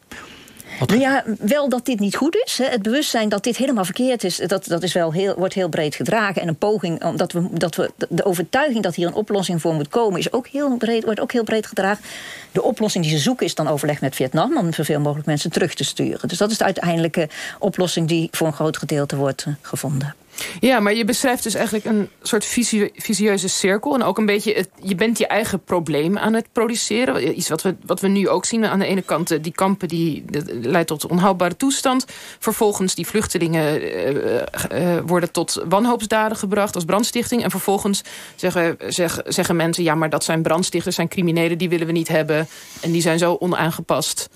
nou 0.85 0.99
ja, 0.99 1.23
wel 1.39 1.69
dat 1.69 1.85
dit 1.85 1.99
niet 1.99 2.15
goed 2.15 2.35
is. 2.45 2.57
Hè. 2.57 2.65
Het 2.65 2.81
bewustzijn 2.81 3.29
dat 3.29 3.43
dit 3.43 3.57
helemaal 3.57 3.85
verkeerd 3.85 4.23
is, 4.23 4.37
dat, 4.37 4.65
dat 4.65 4.83
is 4.83 4.93
wel 4.93 5.11
heel, 5.11 5.35
wordt 5.35 5.53
heel 5.53 5.69
breed 5.69 5.95
gedragen. 5.95 6.41
En 6.41 6.47
een 6.47 6.55
poging, 6.55 7.03
omdat 7.03 7.31
we, 7.31 7.47
dat 7.51 7.75
we, 7.75 7.91
de 8.09 8.25
overtuiging 8.25 8.83
dat 8.83 8.95
hier 8.95 9.07
een 9.07 9.13
oplossing 9.13 9.61
voor 9.61 9.73
moet 9.73 9.87
komen, 9.87 10.19
is 10.19 10.31
ook 10.31 10.47
heel 10.47 10.77
breed, 10.77 11.03
wordt 11.03 11.19
ook 11.19 11.31
heel 11.31 11.43
breed 11.43 11.67
gedragen. 11.67 12.03
De 12.51 12.61
oplossing 12.61 13.03
die 13.03 13.17
ze 13.17 13.23
zoeken 13.23 13.45
is 13.45 13.55
dan 13.55 13.67
overleg 13.67 14.01
met 14.01 14.15
Vietnam 14.15 14.57
om 14.57 14.73
zoveel 14.73 14.99
mogelijk 14.99 15.27
mensen 15.27 15.51
terug 15.51 15.73
te 15.73 15.83
sturen. 15.83 16.27
Dus 16.27 16.37
dat 16.37 16.51
is 16.51 16.57
de 16.57 16.63
uiteindelijke 16.63 17.29
oplossing 17.59 18.07
die 18.07 18.27
voor 18.31 18.47
een 18.47 18.53
groot 18.53 18.77
gedeelte 18.77 19.15
wordt 19.15 19.43
eh, 19.43 19.53
gevonden. 19.61 20.15
Ja, 20.59 20.79
maar 20.79 20.93
je 20.93 21.05
beschrijft 21.05 21.43
dus 21.43 21.53
eigenlijk 21.53 21.85
een 21.85 22.09
soort 22.21 22.45
visieuze 22.93 23.47
cirkel. 23.47 23.93
En 23.93 24.03
ook 24.03 24.17
een 24.17 24.25
beetje, 24.25 24.65
je 24.81 24.95
bent 24.95 25.17
je 25.17 25.27
eigen 25.27 25.63
probleem 25.63 26.17
aan 26.17 26.33
het 26.33 26.47
produceren. 26.51 27.37
Iets 27.37 27.49
wat 27.49 27.61
we, 27.61 27.75
wat 27.85 27.99
we 27.99 28.07
nu 28.07 28.29
ook 28.29 28.45
zien. 28.45 28.65
Aan 28.65 28.79
de 28.79 28.85
ene 28.85 29.01
kant, 29.01 29.31
eh, 29.31 29.39
die 29.41 29.51
kampen 29.51 29.87
die 29.87 30.25
leidt 30.61 30.87
tot 30.87 31.05
onhoudbare 31.05 31.55
toestand. 31.55 32.05
Vervolgens 32.39 32.95
die 32.95 33.07
vluchtelingen 33.07 33.81
uh, 33.81 34.41
uh, 34.71 34.97
worden 35.05 35.31
tot 35.31 35.63
wanhoopsdaden 35.69 36.37
gebracht 36.37 36.75
als 36.75 36.85
brandstichting. 36.85 37.43
En 37.43 37.51
vervolgens 37.51 38.01
zeggen, 38.35 38.77
zeg, 38.87 39.21
zeggen 39.25 39.55
mensen, 39.55 39.83
ja, 39.83 39.95
maar 39.95 40.09
dat 40.09 40.23
zijn 40.23 40.41
brandstichters, 40.41 40.95
zijn 40.95 41.07
criminelen, 41.07 41.57
die 41.57 41.69
willen 41.69 41.87
we 41.87 41.93
niet 41.93 42.07
hebben. 42.07 42.47
En 42.81 42.91
die 42.91 43.01
zijn 43.01 43.17
zo 43.19 43.35
onaangepast. 43.39 44.29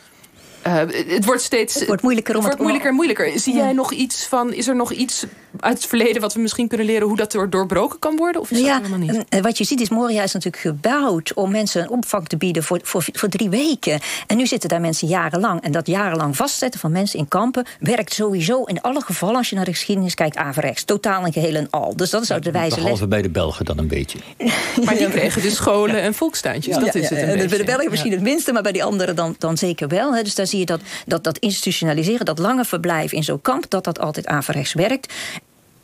Uh, 0.67 0.73
het 1.15 1.25
wordt 1.25 1.41
steeds 1.41 1.73
het 1.73 1.87
wordt 1.87 2.01
moeilijker 2.01 2.33
om 2.35 2.39
het 2.39 2.47
wordt 2.47 2.61
moeilijker 2.61 2.89
en 2.89 2.95
moeilijker. 2.95 3.39
Zie 3.39 3.55
jij 3.55 3.73
nog 3.73 3.91
iets 3.91 4.25
van, 4.25 4.53
is 4.53 4.67
er 4.67 4.75
nog 4.75 4.91
iets 4.91 5.25
uit 5.59 5.77
het 5.77 5.85
verleden 5.85 6.21
wat 6.21 6.33
we 6.33 6.39
misschien 6.39 6.67
kunnen 6.67 6.85
leren 6.85 7.07
hoe 7.07 7.17
dat 7.17 7.33
er 7.33 7.49
doorbroken 7.49 7.99
kan 7.99 8.15
worden? 8.15 8.41
Of 8.41 8.51
is 8.51 8.59
ja, 8.59 8.79
dat 8.79 8.87
helemaal 8.87 9.07
niet? 9.07 9.25
Eh, 9.29 9.41
wat 9.41 9.57
je 9.57 9.63
ziet 9.63 9.81
is, 9.81 9.89
Moria 9.89 10.23
is 10.23 10.33
natuurlijk 10.33 10.63
gebouwd 10.63 11.33
om 11.33 11.51
mensen 11.51 11.81
een 11.81 11.89
opvang 11.89 12.27
te 12.27 12.37
bieden 12.37 12.63
voor, 12.63 12.79
voor, 12.83 13.05
voor 13.11 13.29
drie 13.29 13.49
weken. 13.49 13.99
En 14.27 14.37
nu 14.37 14.47
zitten 14.47 14.69
daar 14.69 14.81
mensen 14.81 15.07
jarenlang. 15.07 15.61
En 15.61 15.71
dat 15.71 15.87
jarenlang 15.87 16.35
vastzetten 16.35 16.79
van 16.79 16.91
mensen 16.91 17.19
in 17.19 17.27
kampen 17.27 17.65
werkt 17.79 18.13
sowieso 18.13 18.63
in 18.63 18.81
alle 18.81 19.01
gevallen, 19.01 19.35
als 19.35 19.49
je 19.49 19.55
naar 19.55 19.65
de 19.65 19.71
geschiedenis 19.71 20.13
kijkt, 20.13 20.35
averechts. 20.35 20.83
Totaal 20.83 21.25
en 21.25 21.33
geheel 21.33 21.55
en 21.55 21.67
al. 21.69 21.95
Dus 21.95 22.09
dat 22.09 22.21
is 22.21 22.31
ook 22.31 22.43
de 22.43 22.51
wijze 22.51 22.75
les. 22.75 22.83
Behalve 22.83 23.07
bij 23.07 23.21
de 23.21 23.29
Belgen 23.29 23.65
dan 23.65 23.77
een 23.77 23.87
beetje. 23.87 24.19
maar 24.85 24.97
die 24.97 25.09
kregen 25.09 25.41
dus 25.41 25.55
scholen 25.55 26.01
en 26.01 26.13
volkstuintjes. 26.13 26.77
dat 26.77 26.95
is 26.95 27.09
het 27.09 27.19
een 27.19 27.49
Bij 27.49 27.57
de 27.57 27.63
Belgen 27.63 27.89
misschien 27.89 28.11
het 28.11 28.21
minste, 28.21 28.51
maar 28.51 28.63
bij 28.63 28.71
die 28.71 28.83
anderen 28.83 29.15
dan, 29.15 29.35
dan 29.37 29.57
zeker 29.57 29.87
wel. 29.87 30.23
Dus 30.23 30.35
daar 30.35 30.47
zie 30.51 30.59
je 30.59 30.65
dat, 30.65 30.81
dat, 31.05 31.23
dat 31.23 31.37
institutionaliseren, 31.37 32.25
dat 32.25 32.39
lange 32.39 32.65
verblijf 32.65 33.11
in 33.11 33.23
zo'n 33.23 33.41
kamp, 33.41 33.69
dat 33.69 33.83
dat 33.83 33.99
altijd 33.99 34.27
averechts 34.27 34.73
werkt. 34.73 35.13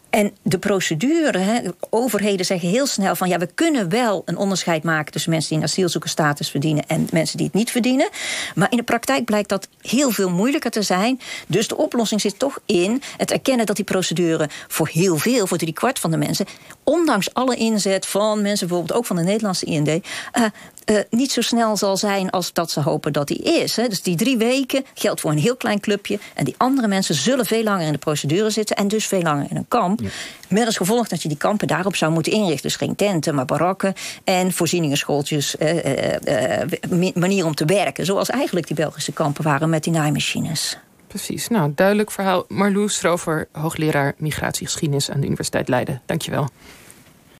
En 0.10 0.36
de 0.42 0.58
procedure, 0.58 1.38
hè, 1.38 1.60
overheden 1.90 2.46
zeggen 2.46 2.70
heel 2.70 2.86
snel 2.86 3.16
van 3.16 3.30
ja, 3.30 3.38
we 3.38 3.50
kunnen 3.56 3.90
wel 3.90 4.22
een 4.26 4.38
onderscheid 4.38 4.84
maken 4.84 5.12
tussen 5.12 5.32
mensen 5.32 5.50
die 5.50 5.58
een 5.58 5.64
asielzoekersstatus 5.64 6.50
verdienen 6.50 6.88
en 6.88 7.08
mensen 7.12 7.38
die 7.38 7.46
het 7.46 7.56
niet 7.56 7.72
verdienen. 7.72 8.10
Maar 8.56 8.72
in 8.72 8.78
de 8.78 8.84
praktijk 8.84 9.26
blijkt 9.26 9.50
dat 9.50 9.68
heel 9.82 10.12
veel 10.12 10.30
moeilijker 10.30 10.72
te 10.72 10.82
zijn. 10.82 11.20
Dus 11.48 11.68
de 11.68 11.78
oplossing 11.78 12.22
zit 12.22 12.40
toch 12.40 12.60
in 12.66 13.02
het 13.18 13.32
erkennen 13.32 13.66
dat 13.66 13.76
die 13.76 13.86
procedure 13.86 14.50
voor 14.68 14.90
heel 14.92 15.18
veel, 15.18 15.48
voor 15.48 15.58
drie 15.58 15.74
kwart 15.74 16.00
van 16.00 16.12
de 16.12 16.18
mensen, 16.18 16.46
ondanks 16.84 17.34
alle 17.34 17.56
inzet 17.56 18.06
van 18.06 18.42
mensen, 18.42 18.68
bijvoorbeeld 18.68 19.00
ook 19.00 19.06
van 19.06 19.16
de 19.16 19.24
Nederlandse 19.24 19.66
IND, 19.66 19.88
uh, 19.88 20.02
uh, 20.92 21.00
niet 21.10 21.32
zo 21.32 21.42
snel 21.42 21.78
zal 21.78 21.98
zijn 21.98 22.30
als 22.30 22.54
dat 22.54 22.72
ze 22.72 22.82
hopen 22.82 23.14
dat 23.14 23.28
die 23.28 23.38
is. 23.38 23.76
Hè. 23.76 23.88
Dus 23.88 24.02
die 24.02 24.16
drie 24.16 24.38
weken 24.38 24.86
geldt 24.94 25.22
voor 25.22 25.32
een 25.32 25.38
heel 25.38 25.56
klein 25.56 25.80
clubje. 25.80 26.20
En 26.34 26.46
die 26.46 26.56
andere 26.58 26.88
mensen 26.88 27.16
zullen 27.16 27.46
veel 27.46 27.64
langer 27.64 27.86
in 27.86 27.92
de 27.92 27.98
procedure 27.98 28.50
zitten 28.50 28.76
en 28.76 28.88
dus 28.88 29.06
veel 29.06 29.22
langer 29.22 29.46
in 29.50 29.56
een 29.56 29.68
kamp. 29.68 30.02
Met 30.50 30.66
als 30.66 30.78
gevolg 30.78 31.08
dat 31.08 31.22
je 31.22 31.28
die 31.28 31.38
kampen 31.38 31.68
daarop 31.68 31.96
zou 31.96 32.12
moeten 32.12 32.32
inrichten. 32.32 32.62
Dus 32.62 32.76
geen 32.76 32.96
tenten, 32.96 33.36
maar 33.36 33.46
barakken 33.46 33.94
en 34.24 34.52
voorzieningen, 34.52 34.98
schooltjes, 34.98 35.56
uh, 35.60 37.12
manier 37.14 37.46
om 37.46 37.56
te 37.56 37.66
werken. 37.66 38.06
Zoals 38.06 38.30
eigenlijk 38.30 38.68
die 38.68 38.76
Belgische 38.76 39.12
kampen 39.12 39.44
waren 39.44 39.70
met 39.70 39.84
die 39.84 39.94
naaimachines. 39.94 40.78
Precies. 41.08 41.48
Nou, 41.48 41.72
duidelijk 41.76 42.12
verhaal. 42.12 42.46
Marloes 42.48 42.96
Strover, 42.96 43.48
hoogleraar 43.52 44.14
migratiegeschiedenis 44.18 45.12
aan 45.12 45.20
de 45.20 45.26
Universiteit 45.26 45.68
Leiden. 45.68 46.02
Dankjewel. 46.06 46.50